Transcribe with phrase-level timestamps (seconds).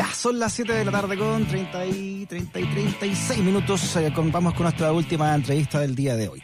[0.00, 3.96] Ya, son las 7 de la tarde con 30 y, 30 y 36 minutos.
[3.96, 6.40] Eh, vamos con nuestra última entrevista del día de hoy.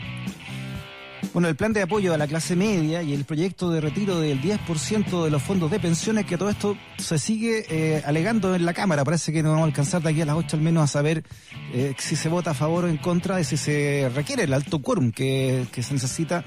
[1.32, 4.42] Bueno, el plan de apoyo a la clase media y el proyecto de retiro del
[4.42, 8.74] 10% de los fondos de pensiones, que todo esto se sigue eh, alegando en la
[8.74, 9.06] Cámara.
[9.06, 11.24] Parece que no vamos a alcanzar de aquí a las 8 al menos a saber
[11.72, 14.82] eh, si se vota a favor o en contra de si se requiere el alto
[14.82, 16.44] quórum que, que se necesita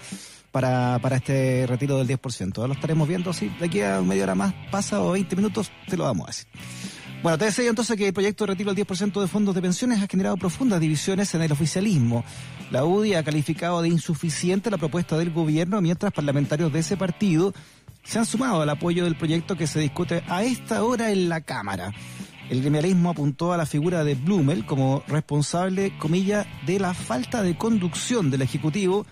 [0.52, 2.68] para, para este retiro del 10%.
[2.68, 5.98] Lo estaremos viendo, sí, de aquí a media hora más pasa o 20 minutos, te
[5.98, 6.99] lo vamos a decir.
[7.22, 10.02] Bueno, te decía entonces que el proyecto de retiro del 10% de fondos de pensiones
[10.02, 12.24] ha generado profundas divisiones en el oficialismo.
[12.72, 17.54] La UDI ha calificado de insuficiente la propuesta del gobierno, mientras parlamentarios de ese partido
[18.06, 21.42] se han sumado al apoyo del proyecto que se discute a esta hora en la
[21.42, 21.94] Cámara.
[22.50, 27.58] El gremialismo apuntó a la figura de Blumel como responsable, comilla, de la falta de
[27.58, 29.06] conducción del Ejecutivo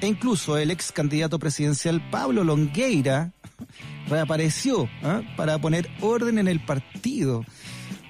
[0.00, 3.32] e incluso el ex candidato presidencial Pablo Longueira
[4.08, 5.22] reapareció ¿ah?
[5.36, 7.44] para poner orden en el partido.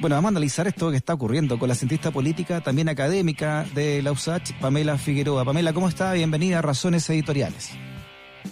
[0.00, 4.02] Bueno, vamos a analizar esto que está ocurriendo con la cientista política, también académica de
[4.02, 5.44] la USACH, Pamela Figueroa.
[5.44, 6.12] Pamela, ¿cómo está?
[6.12, 7.70] Bienvenida a Razones Editoriales.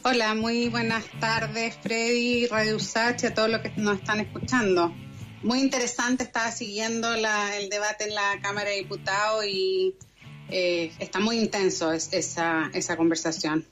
[0.05, 4.95] Hola, muy buenas tardes, Freddy, Radio USACH a todos los que nos están escuchando.
[5.43, 9.95] Muy interesante, estaba siguiendo el debate en la Cámara de Diputados y
[10.49, 13.67] eh, está muy intenso esa, esa conversación.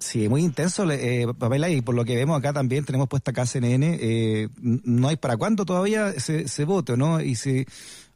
[0.00, 3.44] Sí, muy intenso, eh, Pamela, y por lo que vemos acá también tenemos puesta acá
[3.44, 7.20] CNN, eh, no hay para cuándo todavía se, se vote, ¿no?
[7.20, 7.66] Y se,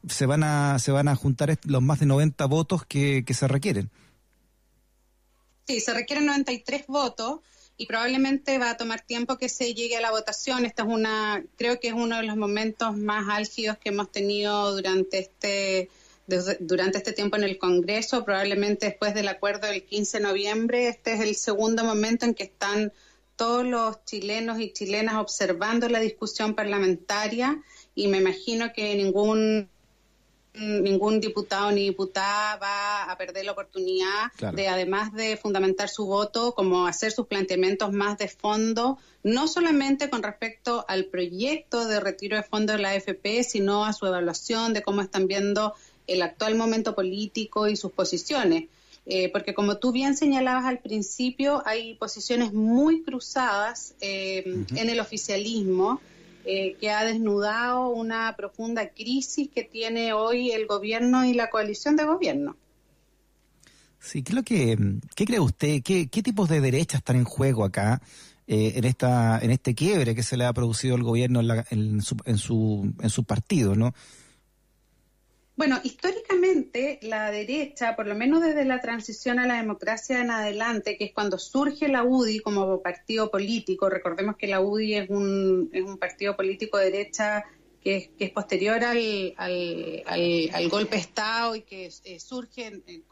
[0.09, 3.47] se, van a, se van a juntar los más de 90 votos que, que se
[3.49, 3.91] requieren.
[5.67, 7.41] Sí, se requieren 93 votos
[7.77, 10.65] y probablemente va a tomar tiempo que se llegue a la votación.
[10.65, 14.75] Esta es una, creo que es uno de los momentos más álgidos que hemos tenido
[14.75, 15.91] durante este
[16.61, 21.15] durante este tiempo en el Congreso, probablemente después del acuerdo del 15 de noviembre, este
[21.15, 22.93] es el segundo momento en que están
[23.37, 27.61] todos los chilenos y chilenas observando la discusión parlamentaria
[27.95, 29.69] y me imagino que ningún
[30.55, 36.55] ningún diputado ni diputada va a perder la oportunidad de, además de fundamentar su voto,
[36.55, 42.37] como hacer sus planteamientos más de fondo, no solamente con respecto al proyecto de retiro
[42.37, 45.75] de fondos de la AFP, sino a su evaluación de cómo están viendo
[46.07, 48.65] el actual momento político y sus posiciones.
[49.07, 54.99] Eh, porque como tú bien señalabas al principio, hay posiciones muy cruzadas eh, en el
[54.99, 56.01] oficialismo
[56.47, 61.97] eh, que ha desnudado una profunda crisis que tiene hoy el gobierno y la coalición
[61.97, 62.57] de gobierno.
[64.01, 64.79] Sí, ¿qué, lo que,
[65.15, 65.83] qué cree usted?
[65.83, 68.01] ¿Qué, ¿Qué tipos de derechas están en juego acá?
[68.47, 72.15] en esta en este quiebre que se le ha producido al gobierno en, en, su,
[72.27, 73.95] en, su, en su partido, ¿no?
[75.57, 80.97] Bueno, históricamente la derecha, por lo menos desde la transición a la democracia en adelante,
[80.97, 85.71] que es cuando surge la UDI como partido político, recordemos que la UDI es un,
[85.73, 87.45] es un partido político de derecha
[87.85, 89.35] que es, posterior al,
[90.71, 93.05] golpe de Estado y que eh, surge en,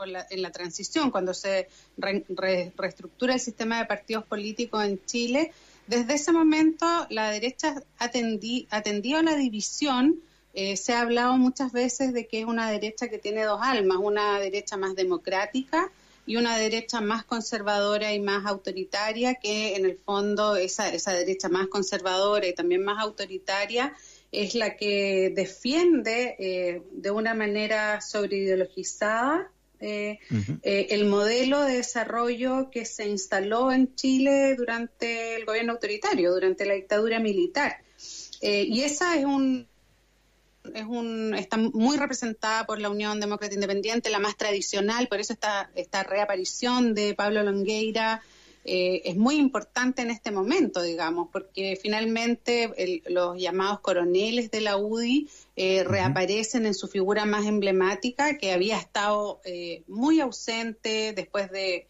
[0.42, 5.52] la, transición, cuando se reestructura el sistema de partidos políticos en Chile.
[5.86, 10.22] Desde ese momento la derecha atendí, atendió a la división
[10.54, 13.98] eh, se ha hablado muchas veces de que es una derecha que tiene dos almas,
[13.98, 15.90] una derecha más democrática
[16.26, 21.48] y una derecha más conservadora y más autoritaria, que en el fondo esa, esa derecha
[21.48, 23.94] más conservadora y también más autoritaria
[24.30, 30.20] es la que defiende eh, de una manera sobreideologizada eh,
[30.62, 36.74] el modelo de desarrollo que se instaló en Chile durante el gobierno autoritario, durante la
[36.74, 37.78] dictadura militar.
[38.40, 39.66] y esa es un,
[40.74, 45.32] es un, está muy representada por la Unión Demócrata Independiente, la más tradicional, por eso
[45.32, 48.22] esta, esta reaparición de Pablo Longueira
[48.64, 54.76] eh, es muy importante en este momento, digamos, porque finalmente los llamados coroneles de la
[54.76, 61.50] UDI eh, reaparecen en su figura más emblemática, que había estado eh, muy ausente después
[61.50, 61.86] de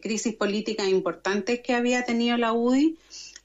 [0.00, 2.96] crisis políticas importantes que había tenido la UDI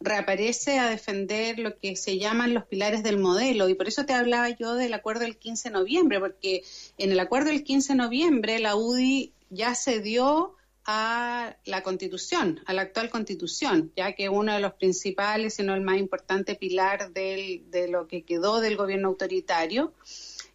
[0.01, 3.69] reaparece a defender lo que se llaman los pilares del modelo.
[3.69, 6.63] Y por eso te hablaba yo del acuerdo del 15 de noviembre, porque
[6.97, 10.55] en el acuerdo del 15 de noviembre la UDI ya se dio
[10.85, 15.75] a la constitución, a la actual constitución, ya que uno de los principales, si no
[15.75, 19.93] el más importante pilar del, de lo que quedó del gobierno autoritario,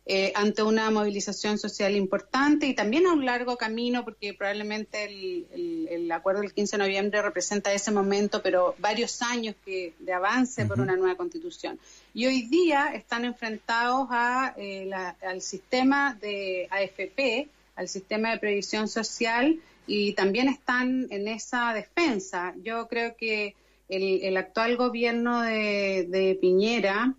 [0.09, 6.13] eh, ante una movilización social importante y también a un largo camino, porque probablemente el,
[6.13, 10.81] acuerdo del 15 de noviembre representa ese momento, pero varios años que, de avance por
[10.81, 11.81] una nueva constitución.
[12.15, 18.87] Y hoy día están enfrentados a, eh, al sistema de AFP, al sistema de previsión
[18.87, 22.55] social, y también están en esa defensa.
[22.63, 23.57] Yo creo que
[23.89, 27.13] el, actual gobierno de, de Piñera,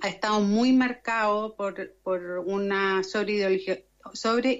[0.00, 4.58] ha estado muy marcado por, por una sobreideología sobre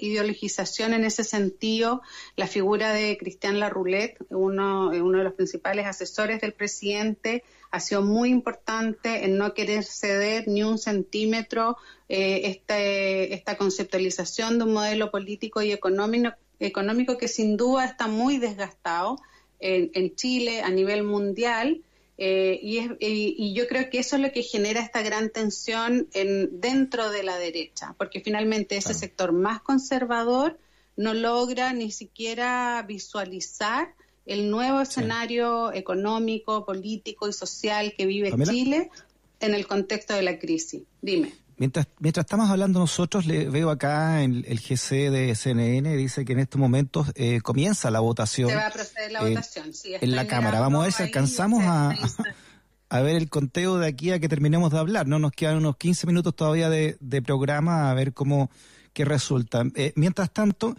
[0.94, 2.02] en ese sentido,
[2.36, 8.02] la figura de Cristian Larroulet, uno, uno de los principales asesores del presidente, ha sido
[8.02, 11.76] muy importante en no querer ceder ni un centímetro
[12.08, 18.06] eh, este, esta conceptualización de un modelo político y económico, económico que sin duda está
[18.06, 19.18] muy desgastado
[19.60, 21.82] en, en Chile a nivel mundial
[22.20, 26.60] eh, y, y, yo creo que eso es lo que genera esta gran tensión en,
[26.60, 30.58] dentro de la derecha, porque finalmente ese sector más conservador
[30.96, 33.94] no logra ni siquiera visualizar
[34.26, 38.90] el nuevo escenario económico, político y social que vive Chile
[39.38, 40.82] en el contexto de la crisis.
[41.00, 41.32] Dime.
[41.58, 46.32] Mientras, mientras estamos hablando nosotros, le veo acá en el GC de CNN, dice que
[46.32, 48.48] en estos momentos eh, comienza la votación.
[48.48, 49.92] Se va a proceder la votación, sí.
[50.00, 50.60] En la Cámara.
[50.60, 51.96] Vamos a ver si alcanzamos a,
[52.90, 55.08] a, ver el conteo de aquí a que terminemos de hablar.
[55.08, 58.50] No nos quedan unos 15 minutos todavía de, programa, a ver cómo
[58.92, 59.64] qué resulta.
[59.74, 60.76] Eh, mientras tanto,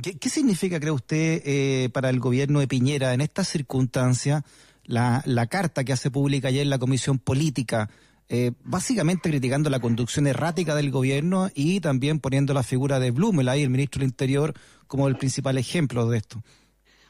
[0.00, 4.42] ¿qué, significa, cree usted, eh, para el gobierno de Piñera en esta circunstancia
[4.84, 7.90] la, la carta que hace pública ayer la Comisión Política?
[8.30, 13.48] Eh, básicamente criticando la conducción errática del gobierno y también poniendo la figura de Blumel
[13.48, 14.54] ahí, el ministro del Interior,
[14.86, 16.42] como el principal ejemplo de esto.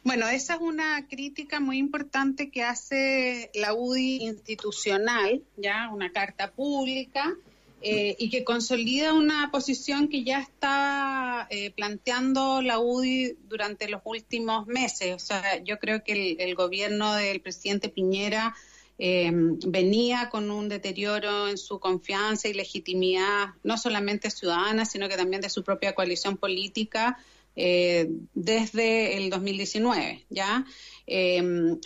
[0.03, 6.51] Bueno, esa es una crítica muy importante que hace la UDI institucional, ya una carta
[6.51, 7.33] pública,
[7.81, 14.03] eh, y que consolida una posición que ya está eh, planteando la UDI durante los
[14.05, 15.15] últimos meses.
[15.15, 18.55] O sea, yo creo que el gobierno del presidente Piñera
[18.99, 19.31] eh,
[19.67, 25.43] venía con un deterioro en su confianza y legitimidad, no solamente ciudadana, sino que también
[25.43, 27.19] de su propia coalición política
[27.57, 30.65] eh, desde el 2019, ¿ya?
[31.07, 31.37] Eh,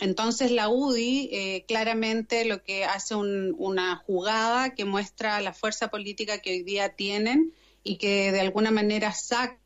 [0.01, 6.51] entonces la UDI claramente lo que hace una jugada que muestra la fuerza política que
[6.51, 7.53] hoy día tienen
[7.83, 9.59] y que de alguna manera saca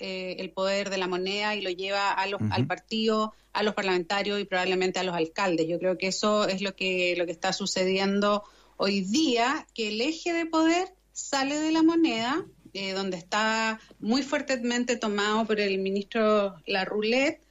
[0.00, 3.74] eh, el poder de la moneda y lo lleva a los, al partido, a los
[3.74, 5.68] parlamentarios y probablemente a los alcaldes.
[5.68, 8.44] Yo creo que eso es lo que, lo que está sucediendo
[8.76, 14.22] hoy día, que el eje de poder sale de la moneda, eh, donde está muy
[14.22, 17.42] fuertemente tomado por el ministro La Roulette,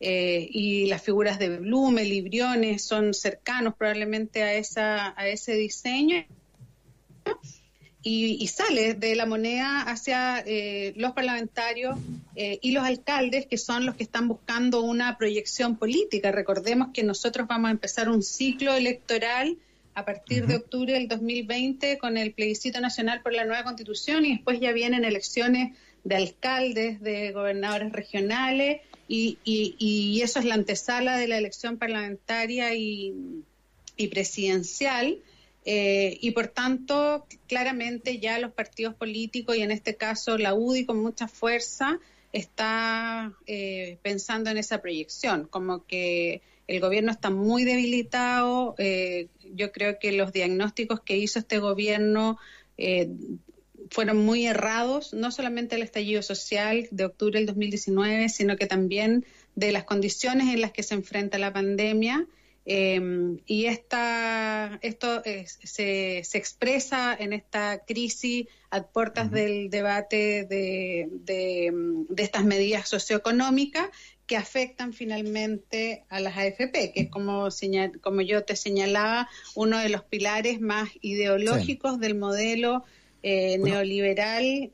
[0.00, 6.24] eh, y las figuras de Blume, Libriones son cercanos probablemente a, esa, a ese diseño
[8.10, 11.98] y, sale de la moneda hacia eh, los parlamentarios
[12.36, 16.32] eh, y los alcaldes, que son los que están buscando una proyección política.
[16.32, 19.58] Recordemos que nosotros vamos a empezar un ciclo electoral
[19.94, 24.36] a partir de octubre del 2020 con el plebiscito nacional por la nueva constitución y
[24.36, 31.16] después ya vienen elecciones de alcaldes, de gobernadores regionales y, y, eso es la antesala
[31.16, 33.42] de la elección parlamentaria y,
[33.96, 35.18] y presidencial.
[35.70, 40.86] Eh, y por tanto, claramente ya los partidos políticos, y en este caso la UDI
[40.86, 42.00] con mucha fuerza,
[42.32, 48.76] está eh, pensando en esa proyección, como que el gobierno está muy debilitado.
[48.78, 52.38] Eh, yo creo que los diagnósticos que hizo este gobierno
[53.90, 59.26] fueron muy errados, no solamente el estallido social de octubre del 2019, sino que también
[59.54, 62.26] de las condiciones en las que se enfrenta la pandemia
[62.70, 71.08] Em, y esta, esto se, se, expresa en esta crisis a puertas del debate de,
[71.10, 71.72] de,
[72.18, 73.88] estas medidas socioeconómicas
[74.26, 77.48] que afectan finalmente a las AFP, que es como,
[78.02, 82.84] como yo te señalaba, uno de los pilares más ideológicos del modelo
[83.22, 84.72] eh, neoliberal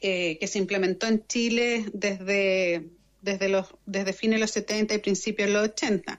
[0.00, 2.88] eh, que se implementó en Chile desde
[3.22, 6.18] desde los desde fines de los 70 y principios de los 80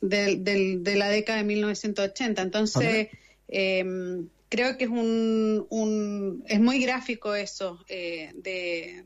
[0.00, 2.42] de, la década de 1980.
[2.42, 3.08] Entonces,
[3.48, 9.04] em, creo que es un, es muy gráfico eso eh, de,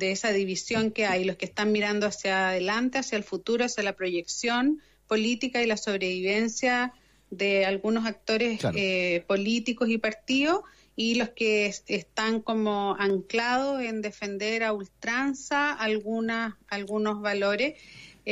[0.00, 3.94] esa división que hay, los que están mirando hacia adelante, hacia el futuro, hacia la
[3.94, 6.92] proyección política y la sobrevivencia
[7.30, 10.62] de algunos actores eh, políticos y partidos
[10.96, 17.80] y los que están como anclados en defender a ultranza algunas, algunos valores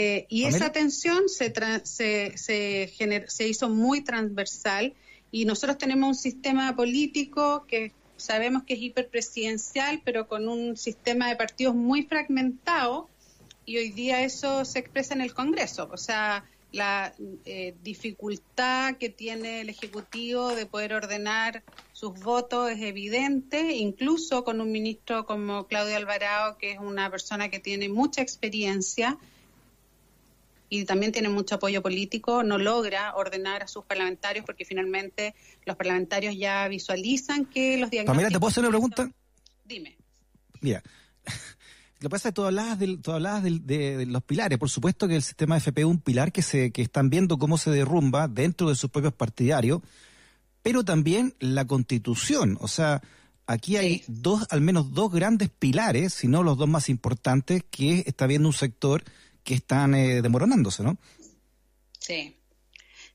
[0.00, 1.52] eh, y esa tensión se,
[1.82, 4.94] se, se, se hizo muy transversal
[5.32, 11.28] y nosotros tenemos un sistema político que sabemos que es hiperpresidencial, pero con un sistema
[11.28, 13.08] de partidos muy fragmentado
[13.64, 15.88] y hoy día eso se expresa en el Congreso.
[15.90, 17.12] O sea, la
[17.44, 24.60] eh, dificultad que tiene el Ejecutivo de poder ordenar sus votos es evidente, incluso con
[24.60, 29.18] un ministro como Claudio Alvarado, que es una persona que tiene mucha experiencia
[30.68, 35.34] y también tiene mucho apoyo político, no logra ordenar a sus parlamentarios porque finalmente
[35.64, 38.06] los parlamentarios ya visualizan que los diagnósticos...
[38.06, 39.10] Pamela, ¿te puedo hacer una pregunta?
[39.64, 39.96] Dime.
[40.60, 40.82] Mira,
[42.00, 42.44] lo que pasa es que tú
[43.12, 44.58] hablabas, de, los pilares.
[44.58, 47.38] Por supuesto que el sistema de FP es un pilar que, se, que están viendo
[47.38, 49.80] cómo se derrumba dentro de sus propios partidarios,
[50.62, 52.58] pero también la constitución.
[52.60, 53.00] O sea,
[53.46, 58.04] aquí hay dos, al menos dos grandes pilares, si no los dos más importantes, que
[58.06, 59.02] está viendo un sector
[59.48, 60.98] que están eh, demoronándose, ¿no?
[61.98, 62.36] Sí.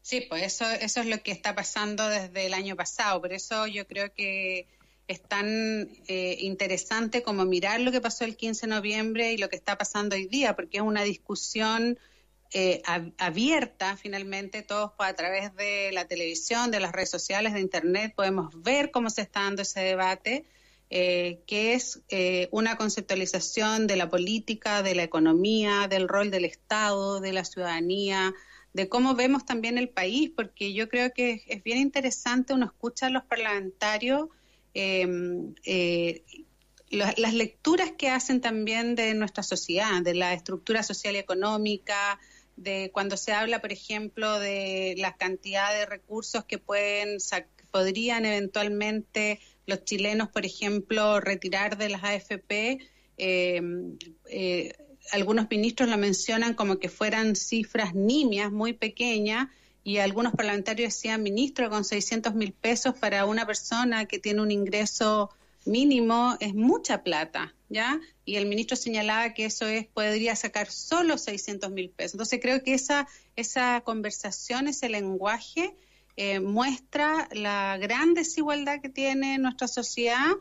[0.01, 3.21] Sí, pues eso, eso es lo que está pasando desde el año pasado.
[3.21, 4.67] Por eso yo creo que
[5.07, 5.47] es tan
[6.07, 9.77] eh, interesante como mirar lo que pasó el 15 de noviembre y lo que está
[9.77, 11.99] pasando hoy día, porque es una discusión
[12.51, 12.81] eh,
[13.19, 18.59] abierta finalmente, todos a través de la televisión, de las redes sociales, de Internet, podemos
[18.63, 20.45] ver cómo se está dando ese debate
[20.95, 26.45] eh, que es eh, una conceptualización de la política, de la economía, del rol del
[26.45, 28.31] Estado, de la ciudadanía,
[28.73, 33.07] de cómo vemos también el país, porque yo creo que es, bien interesante, uno escucha
[33.07, 34.29] a los parlamentarios
[34.75, 36.23] em, eh,
[36.91, 42.19] las lecturas que hacen también de nuestra sociedad, de la estructura social y económica,
[42.55, 47.17] de cuando se habla, por ejemplo, de la cantidad de recursos que pueden
[47.71, 52.79] podrían eventualmente los chilenos, por ejemplo, retirar de las AFP,
[53.17, 53.61] eh,
[54.29, 54.73] eh,
[55.11, 59.49] algunos ministros lo mencionan como que fueran cifras nimias, muy pequeñas,
[59.83, 64.51] y algunos parlamentarios decían, ministro, con 600 mil pesos para una persona que tiene un
[64.51, 65.29] ingreso
[65.65, 67.99] mínimo es mucha plata, ¿ya?
[68.25, 72.13] Y el ministro señalaba que eso es podría sacar solo 600 mil pesos.
[72.15, 75.75] Entonces creo que esa, esa conversación, ese lenguaje,
[76.15, 80.31] eh, muestra la gran desigualdad que tiene nuestra sociedad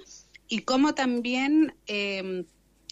[0.52, 2.44] y cómo también eh,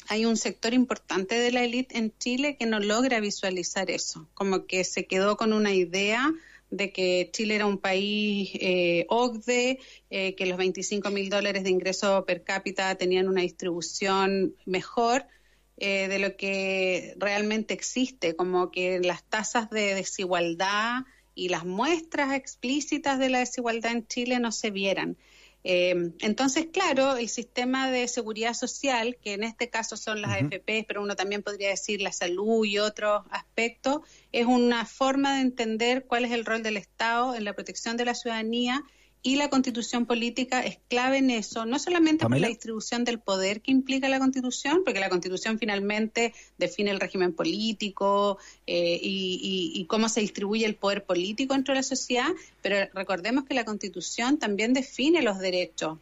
[0.08, 4.64] hay un sector importante de la élite en Chile que no logra visualizar eso, como
[4.64, 6.32] que se quedó con una idea
[6.70, 11.68] de que Chile era un país eh, OCDE, eh, que los 25 mil dólares de
[11.68, 15.26] ingreso per cápita tenían una distribución mejor
[15.76, 21.04] de lo que realmente existe, como que las tasas de desigualdad
[21.40, 25.16] y las muestras explícitas de la desigualdad en Chile no se vieran.
[25.64, 30.84] Eh, entonces, claro, el sistema de seguridad social, que en este caso son las AFP,
[30.86, 34.00] pero uno también podría decir la salud y otros aspectos,
[34.32, 38.04] es una forma de entender cuál es el rol del Estado en la protección de
[38.04, 38.82] la ciudadanía
[39.22, 43.60] y la constitución política es clave en eso, no solamente por la distribución del poder
[43.60, 50.08] que implica la constitución, porque la constitución finalmente define el régimen político eh, y, cómo
[50.08, 52.28] se distribuye el poder político dentro de la sociedad,
[52.62, 55.98] pero recordemos que la constitución también define los derechos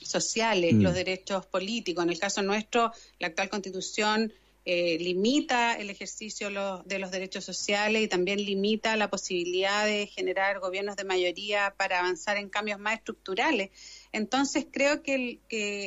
[0.00, 0.96] sociales, los mm.
[0.96, 2.04] derechos políticos.
[2.04, 4.32] En el caso nuestro, la actual constitución
[4.64, 6.48] eh, limita el ejercicio
[6.84, 11.98] de los derechos sociales y también limita la posibilidad de generar gobiernos de mayoría para
[11.98, 13.70] avanzar en cambios más estructurales.
[14.12, 15.40] Entonces creo que,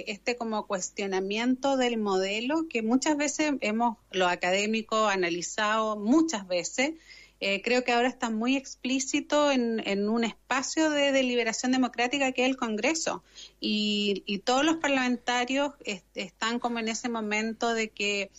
[0.07, 6.95] este como cuestionamiento del modelo que muchas veces hemos, los académicos, analizado muchas veces,
[7.39, 12.49] eh, creo que ahora está muy explícito en, un espacio de deliberación democrática que es
[12.49, 13.23] el Congreso.
[13.61, 15.71] Y, todos los parlamentarios
[16.13, 18.31] están como en ese momento de que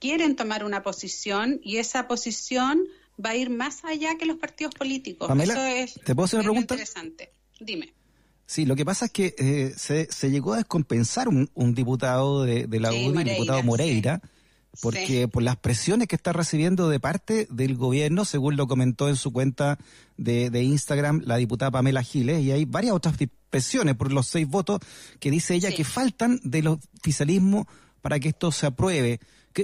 [0.00, 2.82] quieren tomar una posición y esa posición
[3.24, 5.30] va a ir más allá que los partidos políticos.
[5.40, 6.74] Eso es ¿te puedo hacer una pregunta?
[6.74, 7.32] Interesante.
[7.60, 7.92] Dime.
[8.46, 12.90] Sí, lo que pasa es que eh, se, llegó a descompensar un, diputado de, la
[12.90, 14.20] UDI, el diputado Moreira,
[14.80, 19.14] porque por las presiones que está recibiendo de parte del gobierno, según lo comentó en
[19.14, 19.78] su cuenta
[20.16, 23.14] de, Instagram la diputada Pamela Giles, y hay varias otras
[23.50, 24.80] presiones por los seis votos
[25.20, 27.68] que dice ella que faltan del oficialismo
[28.00, 29.20] para que esto se apruebe.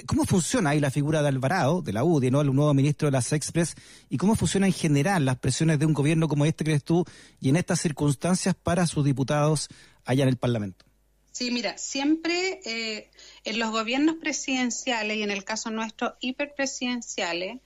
[0.07, 2.41] ¿Cómo funciona ahí la figura de Alvarado, de la UDI, ¿no?
[2.41, 3.77] el nuevo ministro de las Express,
[4.11, 7.05] y cómo funciona en general las presiones de un gobierno como este, crees tú,
[7.41, 9.69] y en estas circunstancias para sus diputados
[10.05, 10.85] allá en el Parlamento?
[11.31, 13.11] Sí, mira, siempre eh,
[13.45, 17.61] en los gobiernos presidenciales y en el caso nuestro hiperpresidenciales,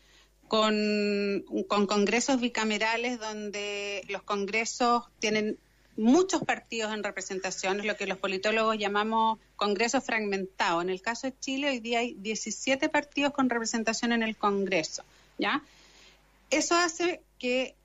[0.49, 5.59] con, con congresos bicamerales donde los congresos tienen
[6.01, 10.81] muchos partidos en representación, es lo que los politólogos llamamos congreso fragmentado.
[10.83, 15.05] En el caso de Chile, hoy día hay 17 partidos con representación en el Congreso,
[15.39, 15.63] ¿ya?
[16.51, 17.77] Eso hace que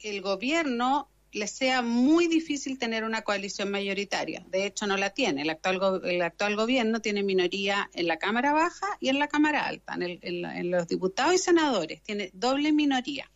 [0.00, 4.44] el gobierno le sea muy difícil tener una coalición mayoritaria.
[4.50, 5.42] De hecho, no la tiene.
[5.42, 9.66] El actual, el actual gobierno tiene minoría en la Cámara Baja y en la Cámara
[9.66, 12.00] Alta, en, en los diputados y senadores.
[12.02, 13.28] Tiene doble minoría.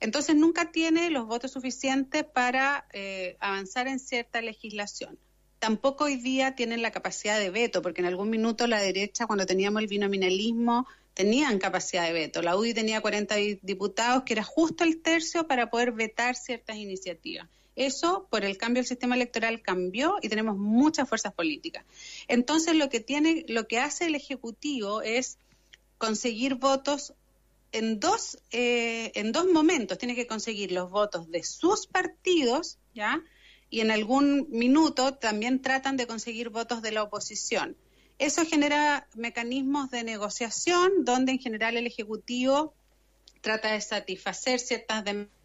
[0.00, 5.18] Entonces nunca tiene los votos suficientes para eh, avanzar en cierta legislación.
[5.58, 9.46] Tampoco hoy día tienen la capacidad de veto, porque en algún minuto la derecha, cuando
[9.46, 12.42] teníamos el binominalismo, tenían capacidad de veto.
[12.42, 17.48] La UDI tenía 40 diputados, que era justo el tercio para poder vetar ciertas iniciativas.
[17.74, 21.84] Eso, por el cambio del sistema electoral, cambió y tenemos muchas fuerzas políticas.
[22.28, 25.38] Entonces, lo que tiene, lo que hace el Ejecutivo es
[25.96, 27.14] conseguir votos
[27.72, 29.98] en dos, eh, en dos momentos.
[29.98, 33.22] Tiene que conseguir los votos de sus partidos, ¿ya?
[33.68, 37.76] Y en algún minuto también tratan de conseguir votos de la oposición.
[38.18, 42.74] Eso genera mecanismos de negociación donde en general el Ejecutivo
[43.42, 45.36] trata de satisfacer ciertas demandas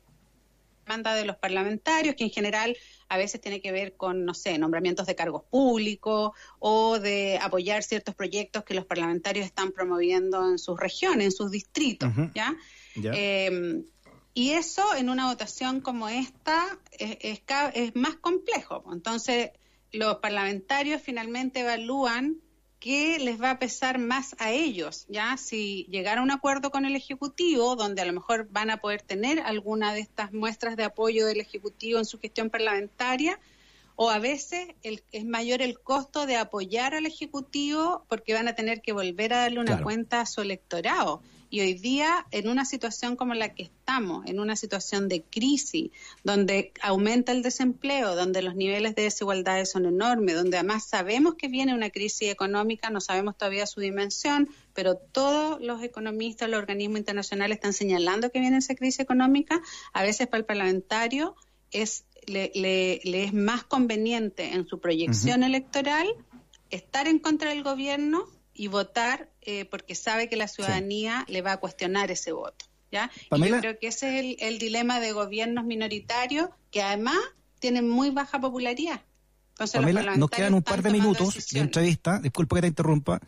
[0.85, 2.77] demanda de los parlamentarios, que en general
[3.11, 7.83] a veces tiene que ver con, no sé, nombramientos de cargos públicos o de apoyar
[7.83, 12.55] ciertos proyectos que los parlamentarios están promoviendo en sus regiones, en sus distritos, ¿ya?
[12.95, 13.83] Em,
[14.33, 17.41] y eso en una votación como esta es,
[17.73, 18.81] es más complejo.
[18.93, 19.51] Entonces,
[19.91, 22.37] los parlamentarios finalmente evalúan
[22.81, 25.37] qué les va a pesar más a ellos, ¿ya?
[25.37, 29.03] Si llegar a un acuerdo con el Ejecutivo, donde a lo mejor van a poder
[29.03, 33.39] tener alguna de estas muestras de apoyo del Ejecutivo en su gestión parlamentaria,
[33.95, 38.81] o a veces es mayor el costo de apoyar al Ejecutivo porque van a tener
[38.81, 41.21] que volver a darle una cuenta a su electorado.
[41.51, 45.91] Y hoy día, en una situación como la que estamos, en una situación de crisis,
[46.23, 51.49] donde aumenta el desempleo, donde los niveles de desigualdades son enormes, donde además sabemos que
[51.49, 56.99] viene una crisis económica, no sabemos todavía su dimensión, pero todos los economistas, los organismos
[56.99, 61.35] internacionales están señalando que viene esa crisis económica, a veces para el parlamentario
[61.71, 66.07] es, le, es más conveniente en su proyección electoral
[66.69, 71.53] estar en contra del gobierno y votar eh, porque sabe que la ciudadanía le va
[71.53, 72.65] a cuestionar ese voto.
[72.91, 73.09] ¿ya?
[73.31, 77.17] Y yo creo que ese es el, dilema de gobiernos minoritarios que además
[77.59, 79.01] tienen muy baja popularidad.
[79.73, 83.19] Pamela, nos quedan un par de minutos de entrevista, disculpa que te interrumpa.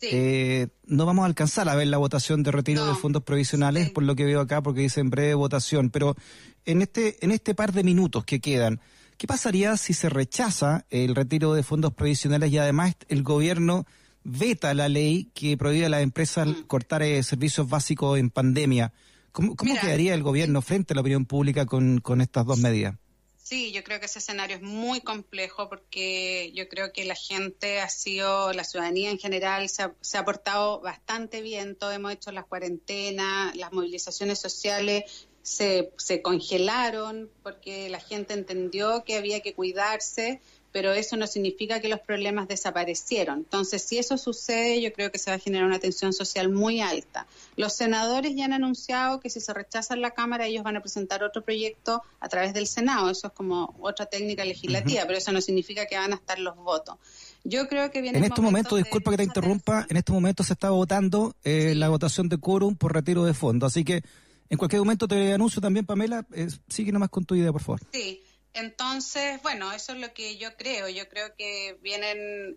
[0.00, 4.02] Eh, no vamos a alcanzar a ver la votación de retiro de fondos provisionales, por
[4.02, 6.16] lo que veo acá, porque dice en breve votación, pero
[6.64, 8.80] en este, en este par de minutos que quedan,
[9.16, 13.86] ¿qué pasaría si se rechaza el retiro de fondos provisionales y además el gobierno
[14.24, 16.62] veta la ley que prohíbe a las empresas mm.
[16.62, 18.92] cortar eh, servicios básicos en pandemia.
[19.32, 22.96] ¿Cómo, quedaría el gobierno frente a la opinión pública con, con estas dos medidas?
[23.42, 27.80] Sí, yo creo que ese escenario es muy complejo porque yo creo que la gente
[27.80, 32.12] ha sido, la ciudadanía en general se ha, se ha portado bastante bien, todos hemos
[32.12, 39.40] hecho las cuarentenas, las movilizaciones sociales se, se congelaron porque la gente entendió que había
[39.40, 40.40] que cuidarse
[40.72, 43.38] pero eso no significa que los problemas desaparecieron.
[43.38, 46.80] Entonces, si eso sucede, yo creo que se va a generar una tensión social muy
[46.80, 47.26] alta.
[47.56, 50.80] Los senadores ya han anunciado que si se rechaza en la Cámara, ellos van a
[50.80, 53.10] presentar otro proyecto a través del Senado.
[53.10, 56.56] Eso es como otra técnica legislativa, pero eso no significa que van a estar los
[56.56, 56.96] votos.
[57.44, 60.52] Yo creo que viene en este momento, disculpa que te interrumpa, en este momento se
[60.52, 63.66] está votando eh, la votación de quórum por retiro de fondo.
[63.66, 64.02] Así que
[64.48, 67.80] en cualquier momento te anuncio también, Pamela, eh, sigue nomás con tu idea, por favor.
[67.92, 68.22] Sí.
[68.54, 70.88] Entonces, bueno, eso es lo que yo creo.
[70.88, 72.56] Yo creo que vienen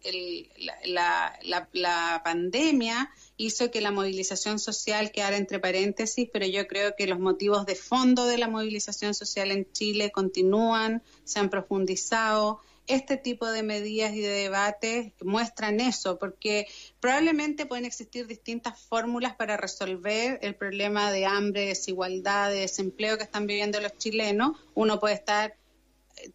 [0.85, 7.07] la, la, pandemia hizo que la movilización social quedara entre paréntesis, pero yo creo que
[7.07, 12.59] los motivos de fondo de la movilización social en Chile continúan, se han profundizado.
[12.87, 16.67] Este tipo de medidas y de debates muestran eso, porque
[16.99, 23.23] probablemente pueden existir distintas fórmulas para resolver el problema de hambre, desigualdad, de desempleo que
[23.23, 24.57] están viviendo los chilenos.
[24.75, 25.55] Uno puede estar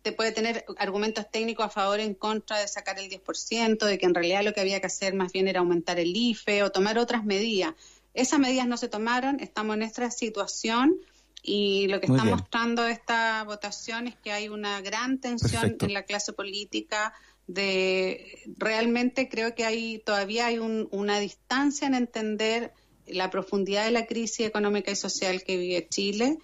[0.02, 3.98] te puede tener argumentos técnicos a favor o en contra de sacar el 10%, de
[3.98, 6.70] que en realidad lo que había que hacer más bien era aumentar el IFE o
[6.70, 7.74] tomar otras medidas.
[8.14, 10.96] Esas medidas no se tomaron, estamos en esta situación
[11.42, 16.02] y lo que está mostrando esta votación es que hay una gran tensión en la
[16.02, 17.14] clase política
[17.46, 22.72] de realmente creo que hay todavía hay una distancia en entender
[23.06, 26.38] la profundidad de la crisis económica y social que vive Chile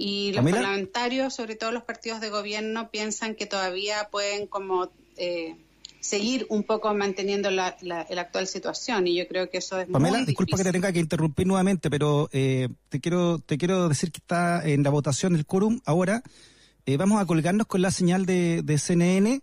[0.00, 5.56] y los parlamentarios, sobre todo los partidos de gobierno, piensan que todavía pueden como eh,
[5.98, 10.24] seguir un poco manteniendo la, la, actual situación y yo creo que eso es Pamela,
[10.24, 14.18] disculpa que te tenga que interrumpir nuevamente, pero eh, te quiero te quiero decir que
[14.18, 15.80] está en la votación del quórum.
[15.84, 16.22] Ahora.
[16.86, 19.42] Eh, vamos a colgarnos con la señal de, de CNN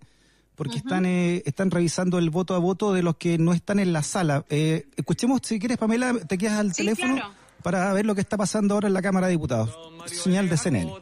[0.55, 4.01] porque están están revisando el voto a voto de los que no están en la
[4.01, 4.45] sala.
[4.49, 7.21] escuchemos, si quieres, Pamela, te quedas al teléfono
[7.65, 9.75] para ver lo que está pasando ahora en la Cámara de Diputados.
[10.05, 10.93] Señal de CNN.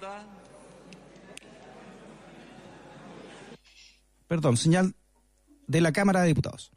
[4.30, 4.96] Perdón, señal
[5.68, 6.72] de la Cámara de Diputados.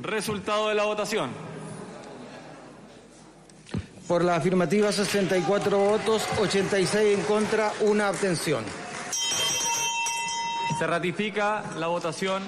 [0.00, 1.32] Resultado de la votación.
[4.08, 8.64] Por la afirmativa 64 votos, 86 en contra, una abstención.
[10.78, 12.42] Se ratifica la votación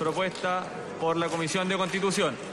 [0.00, 0.66] propuesta
[1.00, 2.47] por la Comisión de Constitución.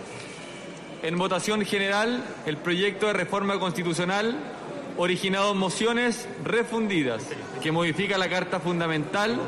[1.05, 4.35] En votación general, el proyecto de reforma constitucional
[4.97, 7.21] originado mociones refundidas
[7.61, 9.39] que modifica la Carta Fundamental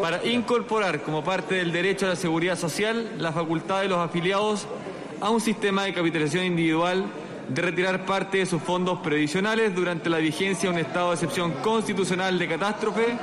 [0.00, 4.66] para incorporar como parte del derecho a la seguridad social la facultad de los afiliados
[5.20, 7.04] a un sistema de capitalización individual
[7.48, 11.52] de retirar parte de sus fondos previsionales durante la vigencia de un estado de excepción
[11.62, 13.18] constitucional de catástrofe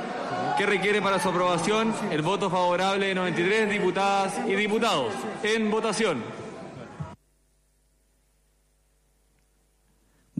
[0.56, 5.12] que requiere para su aprobación el voto favorable de 93 diputadas y diputados.
[5.42, 6.41] En votación.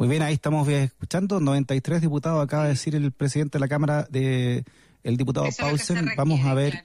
[0.03, 1.39] Muy bien, ahí estamos escuchando.
[1.39, 4.65] 93 diputados acaba de decir el presidente de la Cámara de
[5.05, 6.11] el diputado Paulsen.
[6.17, 6.83] Vamos a ver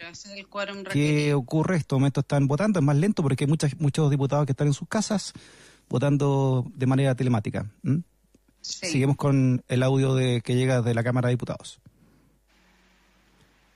[0.92, 1.78] qué ocurre.
[1.78, 2.78] Estos momentos están votando.
[2.78, 5.34] Es más lento porque hay muchas, muchos diputados que están en sus casas
[5.90, 7.66] votando de manera telemática.
[8.62, 11.80] Seguimos con el audio de que llega de la Cámara de Diputados.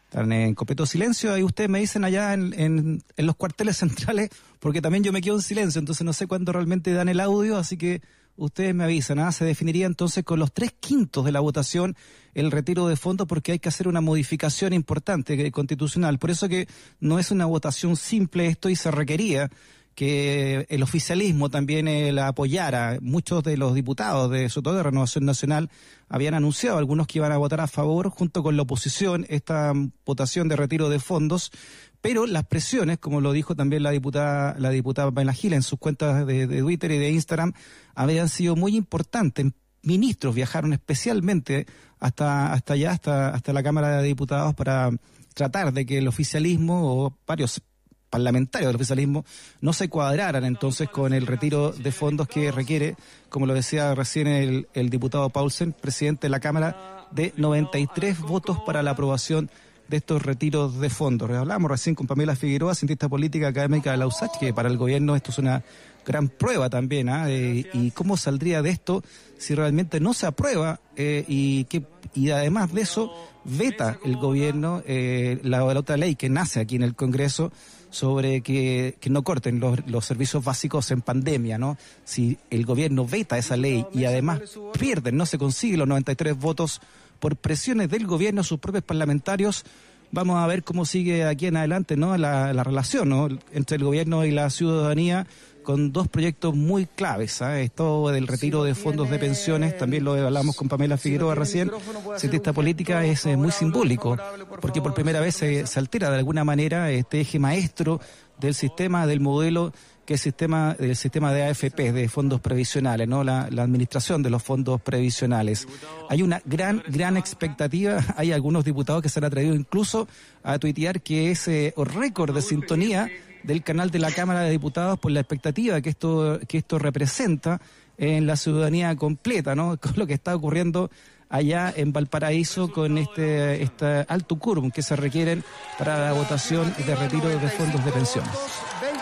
[0.03, 1.33] Están en completo silencio.
[1.33, 5.21] Ahí ustedes me dicen allá en, en, en, los cuarteles centrales, porque también yo me
[5.21, 8.03] quedo en silencio, entonces no sé cuándo realmente dan el audio, así que
[8.35, 9.19] ustedes me avisan.
[9.19, 9.31] ¿ah?
[9.31, 11.95] Se definiría entonces con los tres quintos de la votación
[12.33, 16.19] el retiro de fondos porque hay que hacer una modificación importante constitucional.
[16.19, 16.67] Por eso que
[16.99, 19.49] no es una votación simple esto y se requería
[19.95, 22.97] que el oficialismo también eh, la apoyara.
[23.01, 25.69] Muchos de los diputados de sobre todo de Renovación Nacional
[26.07, 29.73] habían anunciado algunos que iban a votar a favor junto con la oposición esta
[30.05, 31.51] votación de retiro de fondos,
[32.01, 36.25] pero las presiones, como lo dijo también la diputada la diputada Gil en sus cuentas
[36.25, 37.53] de, de Twitter y de Instagram,
[37.95, 39.47] habían sido muy importantes.
[39.83, 41.65] Ministros viajaron especialmente
[41.99, 44.89] hasta hasta allá, hasta hasta la Cámara de Diputados para
[45.33, 47.61] tratar de que el oficialismo o varios
[48.09, 49.25] parlamentarios del oficialismo
[49.61, 52.95] no se cuadraran entonces con el retiro de fondos que requiere,
[53.29, 58.59] como lo decía recién el, el diputado Paulsen, presidente de la Cámara, de 93 votos
[58.65, 59.49] para la aprobación
[59.91, 61.29] de estos retiros de fondos.
[61.29, 65.17] Hablamos recién con Pamela Figueroa, cientista política académica de la USACH, que para el gobierno
[65.17, 65.63] esto es una
[66.05, 67.29] gran prueba también, ¿ah?
[67.29, 69.03] eh, y cómo saldría de esto
[69.37, 74.81] si realmente no se aprueba eh, y que y además de eso veta el gobierno
[74.85, 77.51] eh, la, la otra ley que nace aquí en el Congreso
[77.89, 81.77] sobre que, que no corten los, los, servicios básicos en pandemia, ¿no?
[82.05, 84.39] Si el gobierno veta esa ley y además
[84.79, 86.81] pierden, no se consigue los 93 votos
[87.21, 89.63] por presiones del gobierno, sus propios parlamentarios,
[90.11, 92.17] vamos a ver cómo sigue aquí en adelante, ¿no?
[92.17, 93.29] La, la relación, ¿no?
[93.53, 95.27] Entre el gobierno y la ciudadanía
[95.63, 97.39] con dos proyectos muy claves.
[97.41, 97.63] ¿eh?
[97.63, 101.71] Esto del retiro de fondos de pensiones, también lo hablamos con Pamela Figueroa recién,
[102.17, 104.17] cientista política, es eh, muy simbólico,
[104.59, 108.01] porque por primera vez se, se, altera de alguna manera este eje maestro
[108.39, 109.71] del sistema, del modelo
[110.11, 113.23] que el sistema, de AFP, de fondos previsionales, ¿no?
[113.23, 115.67] La, administración de los fondos previsionales.
[116.09, 118.03] Hay una gran, gran expectativa.
[118.17, 120.09] Hay algunos diputados que se han atrevido incluso
[120.43, 123.09] a tuitear que ese récord de sintonía
[123.43, 127.61] del canal de la Cámara de Diputados por la expectativa que esto, que esto representa
[127.97, 129.77] en la ciudadanía completa, ¿no?
[129.81, 130.91] Con lo que está ocurriendo
[131.29, 135.45] allá en Valparaíso con este, este alto quórum que se requieren
[135.79, 138.31] para la votación de retiro de fondos de pensiones.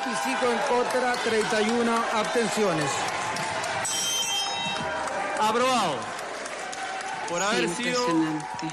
[0.10, 2.90] 25 en contra, 31 abstenciones.
[5.40, 5.98] Aprobado.
[7.30, 8.02] Por haber sido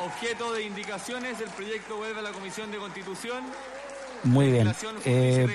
[0.03, 3.44] objeto de indicaciones, el proyecto vuelve a la Comisión de Constitución.
[4.25, 4.72] Muy bien.
[5.05, 5.46] Eh,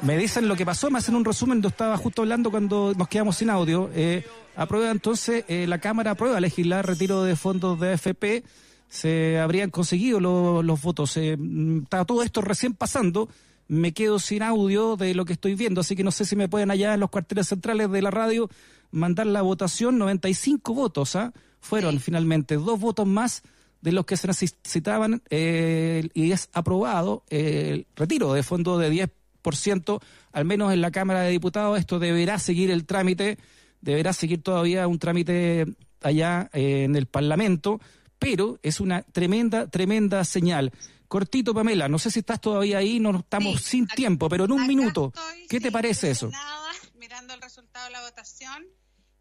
[0.00, 3.08] me dicen lo que pasó, me hacen un resumen, yo estaba justo hablando cuando nos
[3.08, 3.90] quedamos sin audio.
[3.94, 8.42] Eh, aprueba entonces, eh, la Cámara aprueba legislar retiro de fondos de AFP,
[8.88, 11.14] se habrían conseguido lo, los votos.
[11.18, 11.36] Eh,
[11.82, 13.28] está todo esto recién pasando,
[13.68, 16.48] me quedo sin audio de lo que estoy viendo, así que no sé si me
[16.48, 18.48] pueden allá en los cuarteles centrales de la radio
[18.90, 21.32] mandar la votación, 95 votos, ¿ah?
[21.60, 23.42] Fueron finalmente dos votos más
[23.80, 29.08] de los que se necesitaban eh, y es aprobado eh, el retiro de fondo de
[29.42, 30.00] 10%,
[30.32, 31.78] al menos en la Cámara de Diputados.
[31.78, 33.38] Esto deberá seguir el trámite,
[33.80, 35.66] deberá seguir todavía un trámite
[36.00, 37.80] allá eh, en el Parlamento,
[38.18, 40.72] pero es una tremenda, tremenda señal.
[41.08, 44.52] Cortito, Pamela, no sé si estás todavía ahí, no estamos sí, sin tiempo, pero en
[44.52, 46.28] un minuto, estoy, ¿qué te parece eso?
[46.28, 48.66] Nada, mirando el resultado de la votación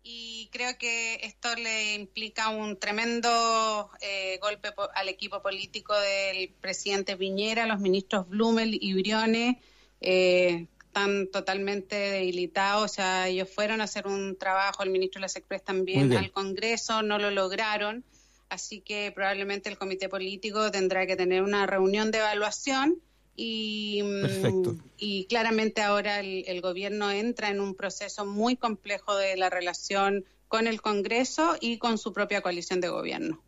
[0.04, 7.18] y creo que esto le implica un tremendo eh, golpe al equipo político del presidente
[7.18, 9.58] Piñera, los ministros Blumel y Briones
[10.00, 15.24] eh, están totalmente debilitados, o sea, ellos fueron a hacer un trabajo, el ministro de
[15.24, 18.04] las Express también al Congreso, no lo lograron,
[18.50, 23.02] así que probablemente el comité político tendrá que tener una reunión de evaluación
[23.36, 24.76] y, Perfecto.
[24.98, 30.26] y claramente ahora el, el, gobierno entra en un proceso muy complejo de la relación
[30.48, 33.44] con el Congreso y con su propia coalición de gobierno.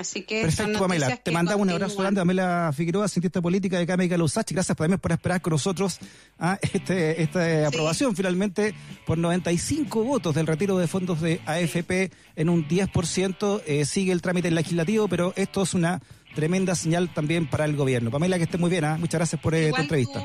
[0.00, 1.14] Así que Perfecto, Pamela.
[1.14, 4.54] Te mandamos un abrazo grande, Pamela Figueroa, cientista política de Cámara Lusachi.
[4.54, 5.98] Gracias también por esperar con nosotros
[6.38, 12.48] a este, esta aprobación finalmente por 95 votos del retiro de fondos de AFP en
[12.48, 13.62] un 10%.
[13.66, 16.00] Eh, sigue el trámite legislativo, pero esto es una
[16.34, 18.10] tremenda señal también para el gobierno.
[18.10, 18.84] Pamela, que esté muy bien.
[18.86, 18.96] ¿ah?
[18.98, 20.24] Muchas gracias por eh, tu entrevista.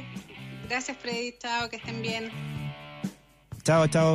[0.70, 1.36] Gracias, Freddy.
[1.38, 2.32] Chao, que estén bien.
[3.66, 4.14] Chao, chao.